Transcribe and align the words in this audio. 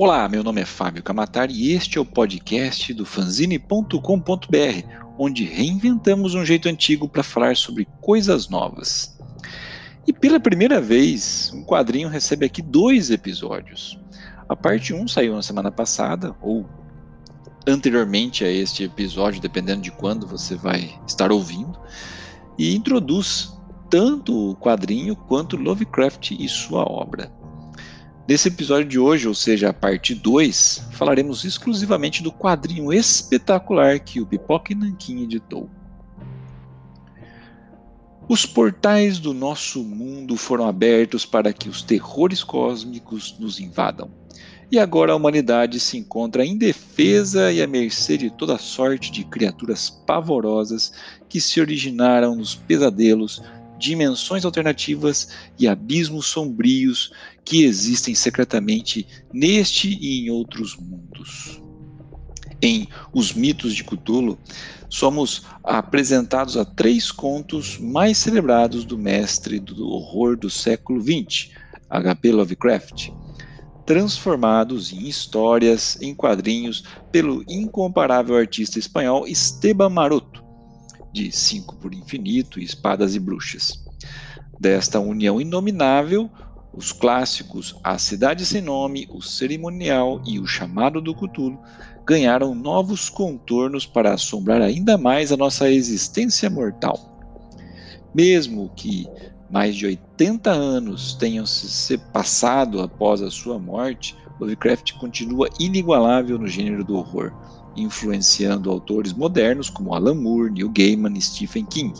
Olá, 0.00 0.28
meu 0.28 0.44
nome 0.44 0.60
é 0.60 0.64
Fábio 0.64 1.02
Camatari 1.02 1.52
e 1.52 1.72
este 1.72 1.98
é 1.98 2.00
o 2.00 2.04
podcast 2.04 2.94
do 2.94 3.04
fanzine.com.br, 3.04 3.98
onde 5.18 5.42
reinventamos 5.42 6.36
um 6.36 6.44
jeito 6.44 6.68
antigo 6.68 7.08
para 7.08 7.24
falar 7.24 7.56
sobre 7.56 7.84
coisas 8.00 8.48
novas. 8.48 9.18
E 10.06 10.12
pela 10.12 10.38
primeira 10.38 10.80
vez, 10.80 11.52
um 11.52 11.64
quadrinho 11.64 12.08
recebe 12.08 12.46
aqui 12.46 12.62
dois 12.62 13.10
episódios. 13.10 13.98
A 14.48 14.54
parte 14.54 14.94
1 14.94 15.08
saiu 15.08 15.34
na 15.34 15.42
semana 15.42 15.72
passada, 15.72 16.32
ou 16.40 16.64
anteriormente 17.66 18.44
a 18.44 18.48
este 18.48 18.84
episódio, 18.84 19.40
dependendo 19.40 19.82
de 19.82 19.90
quando 19.90 20.28
você 20.28 20.54
vai 20.54 20.96
estar 21.08 21.32
ouvindo, 21.32 21.76
e 22.56 22.72
introduz 22.72 23.52
tanto 23.90 24.50
o 24.50 24.54
quadrinho 24.54 25.16
quanto 25.16 25.56
Lovecraft 25.56 26.30
e 26.30 26.48
sua 26.48 26.84
obra. 26.84 27.36
Nesse 28.28 28.48
episódio 28.48 28.84
de 28.84 28.98
hoje, 28.98 29.26
ou 29.26 29.32
seja, 29.32 29.70
a 29.70 29.72
parte 29.72 30.14
2, 30.14 30.88
falaremos 30.92 31.46
exclusivamente 31.46 32.22
do 32.22 32.30
quadrinho 32.30 32.92
espetacular 32.92 33.98
que 33.98 34.20
o 34.20 34.26
Pipoca 34.26 34.74
Nanquim 34.74 35.22
editou. 35.22 35.70
Os 38.28 38.44
portais 38.44 39.18
do 39.18 39.32
nosso 39.32 39.82
mundo 39.82 40.36
foram 40.36 40.68
abertos 40.68 41.24
para 41.24 41.54
que 41.54 41.70
os 41.70 41.80
terrores 41.80 42.44
cósmicos 42.44 43.34
nos 43.38 43.58
invadam. 43.58 44.10
E 44.70 44.78
agora 44.78 45.14
a 45.14 45.16
humanidade 45.16 45.80
se 45.80 45.96
encontra 45.96 46.44
indefesa 46.44 47.50
e 47.50 47.62
à 47.62 47.66
mercê 47.66 48.18
de 48.18 48.28
toda 48.28 48.58
sorte 48.58 49.10
de 49.10 49.24
criaturas 49.24 49.88
pavorosas 49.88 50.92
que 51.30 51.40
se 51.40 51.62
originaram 51.62 52.34
nos 52.34 52.54
pesadelos 52.54 53.42
dimensões 53.78 54.44
alternativas 54.44 55.28
e 55.58 55.68
abismos 55.68 56.26
sombrios 56.26 57.12
que 57.44 57.64
existem 57.64 58.14
secretamente 58.14 59.06
neste 59.32 59.88
e 59.88 60.20
em 60.20 60.30
outros 60.30 60.76
mundos. 60.76 61.60
Em 62.60 62.88
Os 63.12 63.32
Mitos 63.32 63.74
de 63.74 63.84
Cthulhu, 63.84 64.36
somos 64.90 65.42
apresentados 65.62 66.56
a 66.56 66.64
três 66.64 67.12
contos 67.12 67.78
mais 67.78 68.18
celebrados 68.18 68.84
do 68.84 68.98
mestre 68.98 69.60
do 69.60 69.88
horror 69.88 70.36
do 70.36 70.50
século 70.50 71.00
XX, 71.00 71.50
H.P. 71.88 72.32
Lovecraft, 72.32 73.10
transformados 73.86 74.92
em 74.92 75.08
histórias, 75.08 75.96
em 76.02 76.14
quadrinhos, 76.14 76.84
pelo 77.12 77.44
incomparável 77.48 78.36
artista 78.36 78.78
espanhol 78.78 79.26
Esteban 79.26 79.88
Maroto, 79.88 80.47
de 81.18 81.32
Cinco 81.32 81.74
por 81.74 81.92
Infinito 81.92 82.60
e 82.60 82.64
Espadas 82.64 83.16
e 83.16 83.18
Bruxas. 83.18 83.84
Desta 84.60 85.00
união 85.00 85.40
inominável, 85.40 86.30
os 86.72 86.92
clássicos 86.92 87.74
A 87.82 87.98
Cidade 87.98 88.46
Sem 88.46 88.62
Nome, 88.62 89.08
O 89.10 89.20
Cerimonial 89.20 90.22
e 90.24 90.38
O 90.38 90.46
Chamado 90.46 91.00
do 91.00 91.12
Cthulhu 91.12 91.58
ganharam 92.06 92.54
novos 92.54 93.08
contornos 93.08 93.84
para 93.84 94.14
assombrar 94.14 94.62
ainda 94.62 94.96
mais 94.96 95.32
a 95.32 95.36
nossa 95.36 95.68
existência 95.68 96.48
mortal. 96.48 97.18
Mesmo 98.14 98.70
que 98.76 99.08
mais 99.50 99.74
de 99.74 99.86
80 99.86 100.50
anos 100.50 101.14
tenham 101.14 101.44
se 101.44 101.98
passado 102.12 102.80
após 102.80 103.22
a 103.22 103.30
sua 103.30 103.58
morte, 103.58 104.16
Lovecraft 104.38 104.92
continua 104.92 105.48
inigualável 105.58 106.38
no 106.38 106.46
gênero 106.46 106.84
do 106.84 106.94
horror 106.94 107.32
influenciando 107.80 108.70
autores 108.70 109.12
modernos 109.12 109.70
como 109.70 109.94
Alan 109.94 110.14
Moore, 110.14 110.52
Neil 110.52 110.70
Gaiman 110.70 111.16
e 111.16 111.22
Stephen 111.22 111.64
King. 111.66 111.94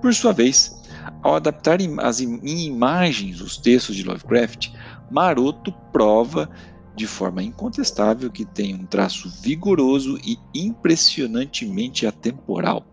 Por 0.00 0.14
sua 0.14 0.32
vez, 0.32 0.76
ao 1.22 1.34
adaptar 1.36 1.78
as 2.00 2.20
em 2.20 2.66
imagens 2.66 3.40
os 3.40 3.56
textos 3.56 3.96
de 3.96 4.04
Lovecraft, 4.04 4.68
Maroto 5.10 5.72
prova 5.92 6.50
de 6.94 7.06
forma 7.06 7.42
incontestável 7.42 8.30
que 8.30 8.44
tem 8.44 8.74
um 8.74 8.86
traço 8.86 9.28
vigoroso 9.42 10.18
e 10.24 10.38
impressionantemente 10.54 12.06
atemporal. 12.06 12.86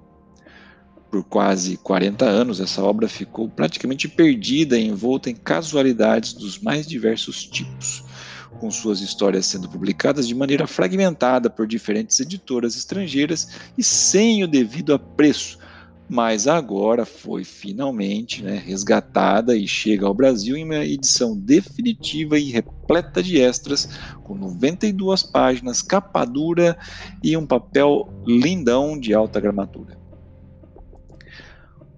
Por 1.09 1.23
quase 1.23 1.77
40 1.77 2.25
anos, 2.25 2.59
essa 2.59 2.83
obra 2.83 3.07
ficou 3.07 3.47
praticamente 3.47 4.07
perdida 4.09 4.77
e 4.77 4.87
envolta 4.87 5.29
em 5.29 5.35
casualidades 5.35 6.33
dos 6.33 6.59
mais 6.59 6.87
diversos 6.87 7.45
tipos, 7.45 8.03
com 8.59 8.69
suas 8.71 9.01
histórias 9.01 9.45
sendo 9.45 9.69
publicadas 9.69 10.27
de 10.27 10.35
maneira 10.35 10.67
fragmentada 10.67 11.49
por 11.49 11.67
diferentes 11.67 12.19
editoras 12.19 12.75
estrangeiras 12.75 13.47
e 13.77 13.83
sem 13.83 14.43
o 14.43 14.47
devido 14.47 14.93
apreço, 14.93 15.57
mas 16.09 16.47
agora 16.47 17.05
foi 17.05 17.43
finalmente 17.43 18.43
né, 18.43 18.61
resgatada 18.63 19.55
e 19.55 19.67
chega 19.67 20.05
ao 20.05 20.13
Brasil 20.13 20.55
em 20.55 20.63
uma 20.63 20.85
edição 20.85 21.37
definitiva 21.37 22.37
e 22.37 22.51
repleta 22.51 23.23
de 23.23 23.39
extras, 23.39 23.89
com 24.23 24.35
92 24.35 25.23
páginas, 25.23 25.81
capa 25.81 26.25
dura 26.25 26.77
e 27.23 27.35
um 27.35 27.45
papel 27.45 28.09
lindão 28.27 28.99
de 28.99 29.13
alta 29.13 29.39
gramatura. 29.39 30.02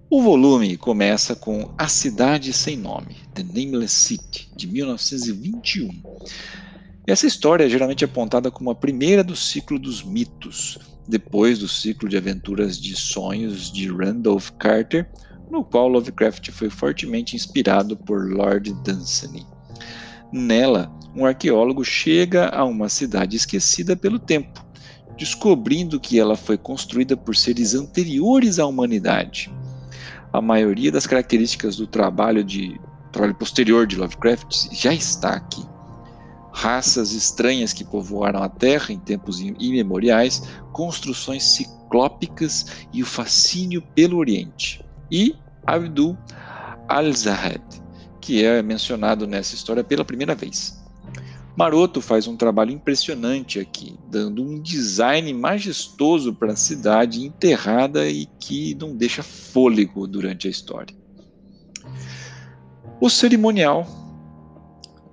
O 0.08 0.22
volume 0.22 0.76
começa 0.76 1.34
com 1.34 1.74
A 1.76 1.88
Cidade 1.88 2.52
Sem 2.52 2.76
Nome, 2.76 3.16
The 3.34 3.42
Nameless 3.42 3.92
City, 3.92 4.48
de 4.54 4.68
1921. 4.68 6.00
Essa 7.04 7.26
história 7.26 7.64
é 7.64 7.68
geralmente 7.68 8.04
apontada 8.04 8.48
como 8.48 8.70
a 8.70 8.74
primeira 8.76 9.24
do 9.24 9.34
ciclo 9.34 9.80
dos 9.80 10.04
mitos, 10.04 10.78
depois 11.08 11.58
do 11.58 11.66
ciclo 11.66 12.08
de 12.08 12.16
aventuras 12.16 12.78
de 12.78 12.94
sonhos 12.94 13.72
de 13.72 13.90
Randolph 13.90 14.50
Carter, 14.60 15.10
no 15.50 15.64
qual 15.64 15.88
Lovecraft 15.88 16.52
foi 16.52 16.70
fortemente 16.70 17.34
inspirado 17.34 17.96
por 17.96 18.32
Lord 18.32 18.72
Dunsany. 18.84 19.44
Nela, 20.32 20.88
um 21.16 21.26
arqueólogo 21.26 21.84
chega 21.84 22.48
a 22.50 22.64
uma 22.64 22.88
cidade 22.88 23.36
esquecida 23.36 23.96
pelo 23.96 24.20
tempo, 24.20 24.64
descobrindo 25.18 25.98
que 25.98 26.20
ela 26.20 26.36
foi 26.36 26.56
construída 26.56 27.16
por 27.16 27.34
seres 27.34 27.74
anteriores 27.74 28.60
à 28.60 28.66
humanidade 28.66 29.50
a 30.36 30.42
maioria 30.42 30.92
das 30.92 31.06
características 31.06 31.76
do 31.76 31.86
trabalho 31.86 32.44
de 32.44 32.78
trabalho 33.10 33.34
posterior 33.34 33.86
de 33.86 33.96
Lovecraft 33.96 34.68
já 34.70 34.92
está 34.92 35.30
aqui. 35.30 35.64
Raças 36.52 37.12
estranhas 37.12 37.72
que 37.72 37.84
povoaram 37.84 38.42
a 38.42 38.48
Terra 38.48 38.92
em 38.92 38.98
tempos 38.98 39.40
imemoriais, 39.40 40.42
construções 40.72 41.42
ciclópicas 41.42 42.66
e 42.92 43.02
o 43.02 43.06
fascínio 43.06 43.80
pelo 43.94 44.18
Oriente. 44.18 44.84
E 45.10 45.34
Abdul 45.66 46.16
al-Zahed, 46.86 47.62
que 48.20 48.44
é 48.44 48.62
mencionado 48.62 49.26
nessa 49.26 49.54
história 49.54 49.82
pela 49.82 50.04
primeira 50.04 50.34
vez. 50.34 50.85
Maroto 51.56 52.02
faz 52.02 52.26
um 52.26 52.36
trabalho 52.36 52.70
impressionante 52.70 53.58
aqui, 53.58 53.98
dando 54.10 54.42
um 54.42 54.60
design 54.60 55.32
majestoso 55.32 56.34
para 56.34 56.52
a 56.52 56.56
cidade 56.56 57.24
enterrada 57.24 58.06
e 58.06 58.26
que 58.38 58.74
não 58.74 58.94
deixa 58.94 59.22
fôlego 59.22 60.06
durante 60.06 60.46
a 60.46 60.50
história. 60.50 60.94
O 63.00 63.08
cerimonial 63.08 63.86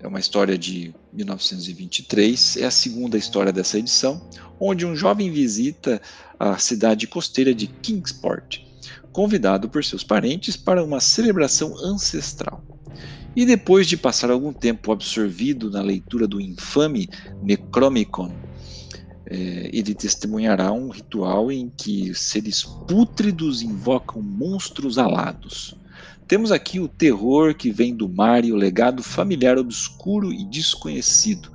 é 0.02 0.08
uma 0.08 0.20
história 0.20 0.58
de 0.58 0.94
1923, 1.14 2.58
é 2.58 2.66
a 2.66 2.72
segunda 2.72 3.18
história 3.18 3.54
dessa 3.54 3.80
edição, 3.80 4.30
onde 4.60 4.86
um 4.86 4.98
jovem 4.98 5.32
visita 5.32 6.02
a 6.38 6.58
cidade 6.58 7.08
costeira 7.08 7.56
de 7.56 7.68
Kingsport, 7.68 8.60
convidado 9.14 9.70
por 9.70 9.82
seus 9.82 10.04
parentes 10.04 10.58
para 10.58 10.84
uma 10.84 11.00
celebração 11.00 11.78
ancestral. 11.78 12.73
E 13.36 13.46
depois 13.46 13.88
de 13.88 13.98
passar 13.98 14.30
algum 14.30 14.54
tempo 14.54 14.92
absorvido 14.92 15.72
na 15.72 15.82
leitura 15.82 16.28
do 16.28 16.40
infame 16.40 17.10
Necromicon, 17.42 18.32
é, 19.26 19.70
ele 19.74 19.96
testemunhará 19.96 20.72
um 20.72 20.90
ritual 20.90 21.52
em 21.52 21.72
que 21.76 22.14
seres 22.14 22.64
pútridos 22.64 23.64
invocam 23.64 24.22
monstros 24.22 25.00
alados. 25.00 25.74
Temos 26.28 26.52
aqui 26.52 26.80
o 26.80 26.88
terror 26.88 27.56
que 27.56 27.72
vem 27.72 27.96
do 27.96 28.08
mar 28.08 28.46
e 28.46 28.52
o 28.52 28.56
legado 28.56 29.02
familiar 29.02 29.58
obscuro 29.58 30.32
e 30.32 30.46
desconhecido, 30.46 31.52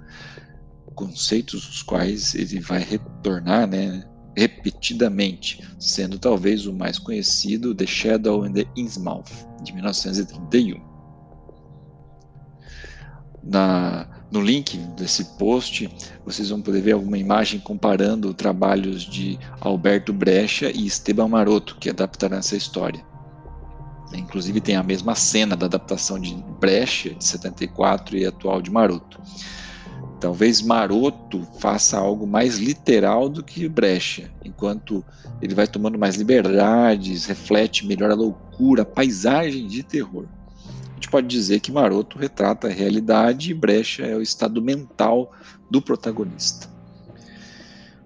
conceitos 0.97 1.69
os 1.69 1.83
quais 1.83 2.35
ele 2.35 2.59
vai 2.59 2.83
retornar 2.83 3.69
né, 3.69 4.05
repetidamente, 4.37 5.63
sendo 5.79 6.19
talvez 6.19 6.67
o 6.67 6.73
mais 6.73 6.99
conhecido 6.99 7.75
The 7.75 7.87
Shadow 7.87 8.45
in 8.45 8.53
the 8.53 8.67
Innsmouth, 8.77 9.31
de 9.63 9.73
1931 9.73 10.98
na, 13.49 14.07
no 14.31 14.41
link 14.41 14.77
desse 14.97 15.25
post, 15.39 15.89
vocês 16.25 16.51
vão 16.51 16.61
poder 16.61 16.83
ver 16.83 16.93
alguma 16.93 17.17
imagem 17.17 17.59
comparando 17.59 18.35
trabalhos 18.35 19.03
de 19.03 19.39
Alberto 19.61 20.13
Brecha 20.13 20.71
e 20.71 20.87
Esteban 20.87 21.29
Maroto, 21.29 21.77
que 21.81 21.89
adaptaram 21.89 22.37
essa 22.37 22.57
história. 22.57 23.03
Inclusive 24.13 24.61
tem 24.61 24.77
a 24.77 24.83
mesma 24.83 25.15
cena 25.15 25.57
da 25.57 25.67
adaptação 25.67 26.19
de 26.19 26.35
Brecha, 26.61 27.15
de 27.15 27.25
74, 27.25 28.17
e 28.17 28.27
atual 28.27 28.61
de 28.61 28.71
Maroto. 28.71 29.21
Talvez 30.21 30.61
Maroto 30.61 31.47
faça 31.61 31.97
algo 31.97 32.27
mais 32.27 32.59
literal 32.59 33.29
do 33.29 33.43
que 33.43 33.69
Brecha, 33.69 34.31
enquanto 34.45 35.05
ele 35.41 35.55
vai 35.55 35.67
tomando 35.67 35.99
mais 35.99 36.17
liberdades, 36.17 37.27
reflete 37.27 37.87
melhor 37.87 38.11
a 38.11 38.15
loucura, 38.15 38.83
a 38.83 38.87
paisagem 38.87 39.67
de 39.67 39.83
terror. 39.83 40.27
Gente 40.99 41.09
pode 41.09 41.29
dizer 41.29 41.61
que 41.61 41.71
Maroto 41.71 42.19
retrata 42.19 42.67
a 42.67 42.73
realidade 42.73 43.53
e 43.53 43.55
Brecha 43.55 44.03
é 44.03 44.17
o 44.17 44.21
estado 44.21 44.61
mental 44.61 45.33
do 45.71 45.81
protagonista. 45.81 46.69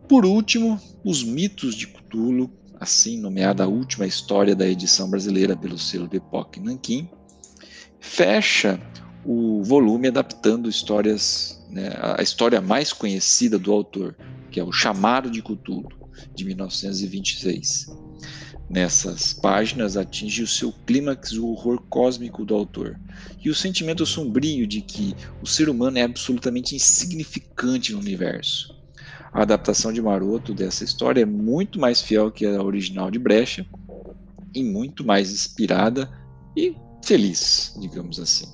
Por 0.07 0.27
último, 0.27 0.79
os 1.03 1.25
mitos 1.25 1.75
de 1.75 1.87
Cthulhu, 1.87 2.51
assim 2.79 3.19
nomeada 3.19 3.65
a 3.65 3.69
última 3.69 4.07
história 4.07 4.55
da 4.55 4.69
edição 4.69 5.09
brasileira 5.09 5.57
pelo 5.57 5.79
selo 5.79 6.09
Epoch 6.13 6.61
Nankin, 6.61 7.09
fecha 7.99 8.79
o 9.25 9.63
volume 9.63 10.09
adaptando 10.09 10.69
histórias, 10.69 11.65
né, 11.71 11.93
a 12.19 12.23
história 12.23 12.61
mais 12.61 12.93
conhecida 12.93 13.59
do 13.59 13.73
autor, 13.73 14.15
que 14.51 14.61
é 14.61 14.65
o 14.65 14.73
Chamado 14.73 15.31
de 15.31 15.41
Cthulhu, 15.41 15.89
de 16.35 16.45
1926. 16.45 17.87
Nessas 18.73 19.35
páginas 19.35 19.99
atinge 19.99 20.43
o 20.43 20.49
seu 20.49 20.73
clímax 20.73 21.33
o 21.33 21.47
horror 21.47 21.83
cósmico 21.91 22.43
do 22.43 22.55
autor 22.55 22.99
e 23.45 23.51
o 23.51 23.55
sentimento 23.55 24.07
sombrio 24.07 24.67
de 24.67 24.81
que 24.81 25.15
o 25.43 25.47
ser 25.47 25.69
humano 25.69 25.99
é 25.99 26.03
absolutamente 26.03 26.75
insignificante 26.75 27.93
no 27.93 27.99
universo. 27.99 28.75
A 29.31 29.43
adaptação 29.43 29.93
de 29.93 30.01
Maroto 30.01 30.55
dessa 30.55 30.85
história 30.85 31.21
é 31.21 31.27
muito 31.27 31.79
mais 31.79 32.01
fiel 32.01 32.31
que 32.31 32.47
a 32.47 32.63
original 32.63 33.11
de 33.11 33.19
Brecha 33.19 33.67
e 34.55 34.65
muito 34.65 35.05
mais 35.05 35.31
inspirada 35.31 36.11
e 36.57 36.75
feliz, 37.05 37.75
digamos 37.79 38.19
assim. 38.19 38.47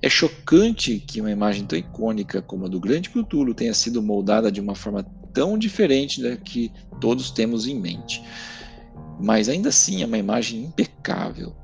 É 0.00 0.08
chocante 0.08 0.98
que 0.98 1.20
uma 1.20 1.30
imagem 1.30 1.66
tão 1.66 1.78
icônica 1.78 2.40
como 2.40 2.64
a 2.64 2.68
do 2.68 2.80
Grande 2.80 3.10
Cthulhu 3.10 3.52
tenha 3.52 3.74
sido 3.74 4.02
moldada 4.02 4.50
de 4.50 4.58
uma 4.58 4.74
forma 4.74 5.04
tão 5.34 5.58
diferente 5.58 6.22
da 6.22 6.34
que 6.34 6.72
todos 6.98 7.30
temos 7.30 7.66
em 7.66 7.78
mente 7.78 8.22
mas 9.22 9.48
ainda 9.48 9.68
assim 9.68 10.02
é 10.02 10.06
uma 10.06 10.18
imagem 10.18 10.64
impecável. 10.64 11.54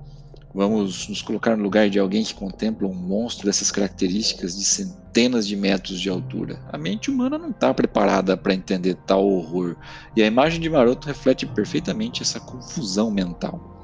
Vamos 0.55 1.09
nos 1.09 1.21
colocar 1.21 1.57
no 1.57 1.63
lugar 1.63 1.91
de 1.91 1.99
alguém 1.99 2.25
que 2.25 2.33
contempla 2.33 2.89
um 2.89 2.95
monstro 2.95 3.47
dessas 3.47 3.71
características 3.71 4.57
de 4.57 4.65
centenas 4.65 5.47
de 5.47 5.57
metros 5.57 6.01
de 6.01 6.09
altura. 6.09 6.61
A 6.73 6.79
mente 6.79 7.11
humana 7.11 7.37
não 7.37 7.51
está 7.51 7.75
preparada 7.75 8.37
para 8.37 8.55
entender 8.55 8.95
tal 9.07 9.29
horror, 9.29 9.77
e 10.17 10.23
a 10.23 10.27
imagem 10.27 10.61
de 10.61 10.71
Maroto 10.71 11.07
reflete 11.07 11.45
perfeitamente 11.47 12.23
essa 12.23 12.41
confusão 12.41 13.11
mental. 13.11 13.77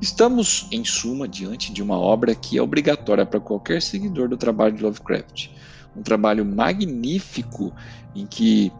Estamos, 0.00 0.66
em 0.72 0.84
suma, 0.84 1.28
diante 1.28 1.72
de 1.72 1.82
uma 1.82 1.98
obra 1.98 2.34
que 2.34 2.56
é 2.56 2.62
obrigatória 2.62 3.26
para 3.26 3.38
qualquer 3.38 3.82
seguidor 3.82 4.28
do 4.28 4.36
trabalho 4.36 4.74
de 4.74 4.82
Lovecraft 4.82 5.50
um 5.96 6.02
trabalho 6.02 6.44
magnífico 6.44 7.74
em 8.14 8.26
que 8.26 8.72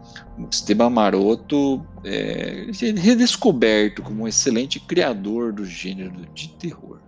Esteban 0.49 0.89
Maroto 0.89 1.85
é 2.03 2.67
redescoberto 2.95 4.01
como 4.01 4.23
um 4.23 4.27
excelente 4.27 4.79
criador 4.79 5.53
do 5.53 5.65
gênero 5.65 6.25
de 6.33 6.49
terror. 6.53 6.99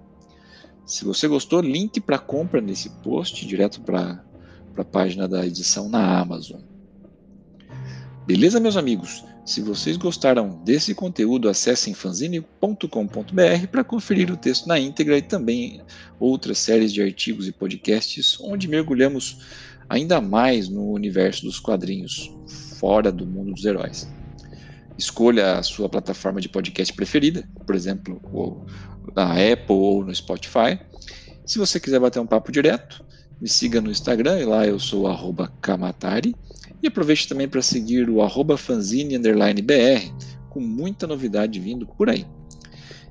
Se 0.86 1.06
você 1.06 1.28
gostou, 1.28 1.62
link 1.62 2.00
para 2.02 2.20
compra 2.20 2.60
nesse 2.60 2.90
post, 3.02 3.46
direto 3.46 3.82
para 3.82 4.24
a 4.78 4.84
página 4.84 5.28
da 5.28 5.46
edição 5.46 5.88
na 5.88 6.20
Amazon. 6.20 6.62
Beleza, 8.26 8.60
meus 8.60 8.78
amigos? 8.78 9.24
Se 9.46 9.60
vocês 9.60 9.98
gostaram 9.98 10.62
desse 10.64 10.96
conteúdo, 10.96 11.50
acessem 11.50 11.94
fanzine.com.br 11.94 13.68
para 13.70 13.84
conferir 13.84 14.32
o 14.32 14.38
texto 14.38 14.68
na 14.68 14.80
íntegra 14.80 15.18
e 15.18 15.22
também 15.22 15.82
outras 16.18 16.60
séries 16.60 16.94
de 16.94 17.02
artigos 17.02 17.46
e 17.46 17.52
podcasts 17.52 18.40
onde 18.40 18.70
mergulhamos 18.70 19.40
ainda 19.94 20.20
mais 20.20 20.68
no 20.68 20.92
universo 20.92 21.46
dos 21.46 21.60
quadrinhos, 21.60 22.36
fora 22.80 23.12
do 23.12 23.28
mundo 23.28 23.54
dos 23.54 23.64
heróis. 23.64 24.12
Escolha 24.98 25.60
a 25.60 25.64
sua 25.64 25.88
plataforma 25.88 26.42
de 26.42 26.50
podcast 26.50 26.92
preferida, 26.96 27.48
por 27.64 27.76
exemplo, 27.76 28.20
na 29.16 29.34
Apple 29.34 29.76
ou 29.76 30.04
no 30.04 30.14
Spotify. 30.14 30.80
Se 31.46 31.60
você 31.60 31.80
quiser 31.80 32.00
bater 32.00 32.20
um 32.20 32.26
papo 32.26 32.52
direto, 32.52 33.06
me 33.40 33.48
siga 33.48 33.80
no 33.80 33.92
Instagram, 33.92 34.40
e 34.40 34.46
lá 34.46 34.66
eu 34.66 34.80
sou 34.80 35.06
Kamatari. 35.62 36.36
E 36.82 36.88
aproveite 36.88 37.28
também 37.28 37.48
para 37.48 37.62
seguir 37.62 38.10
o 38.10 38.20
fanzine_br, 38.58 40.12
com 40.50 40.60
muita 40.60 41.06
novidade 41.06 41.60
vindo 41.60 41.86
por 41.86 42.10
aí. 42.10 42.26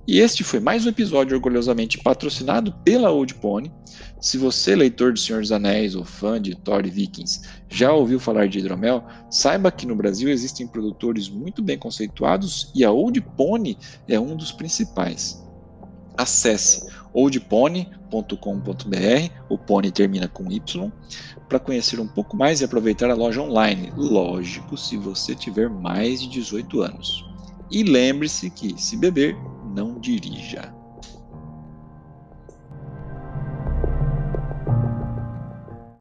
E 0.04 0.18
este 0.18 0.42
foi 0.42 0.58
mais 0.58 0.84
um 0.84 0.88
episódio 0.88 1.36
orgulhosamente 1.36 1.96
patrocinado 1.96 2.72
pela 2.84 3.12
Old 3.12 3.36
Pony. 3.36 3.72
Se 4.20 4.36
você, 4.36 4.74
leitor 4.74 5.12
de 5.12 5.20
Senhor 5.20 5.40
dos 5.40 5.52
Anéis 5.52 5.94
ou 5.94 6.04
fã 6.04 6.42
de 6.42 6.56
Thor 6.56 6.84
e 6.84 6.90
Vikings, 6.90 7.42
já 7.68 7.92
ouviu 7.92 8.18
falar 8.18 8.48
de 8.48 8.58
hidromel, 8.58 9.06
saiba 9.30 9.70
que 9.70 9.86
no 9.86 9.94
Brasil 9.94 10.28
existem 10.28 10.66
produtores 10.66 11.28
muito 11.28 11.62
bem 11.62 11.78
conceituados 11.78 12.72
e 12.74 12.84
a 12.84 12.90
Old 12.90 13.20
Pony 13.36 13.78
é 14.08 14.18
um 14.18 14.36
dos 14.36 14.50
principais. 14.50 15.40
Acesse 16.18 16.84
oldpony.com.br, 17.14 19.32
o 19.48 19.58
pony 19.58 19.90
termina 19.90 20.26
com 20.26 20.50
Y, 20.50 20.90
para 21.48 21.60
conhecer 21.60 22.00
um 22.00 22.08
pouco 22.08 22.36
mais 22.36 22.60
e 22.60 22.64
aproveitar 22.64 23.08
a 23.08 23.14
loja 23.14 23.40
online. 23.40 23.92
Lógico, 23.96 24.76
se 24.76 24.96
você 24.96 25.34
tiver 25.34 25.70
mais 25.70 26.20
de 26.20 26.28
18 26.28 26.82
anos. 26.82 27.24
E 27.70 27.82
lembre-se 27.82 28.50
que, 28.50 28.80
se 28.80 28.98
beber, 28.98 29.34
não 29.72 29.98
dirija. 29.98 30.81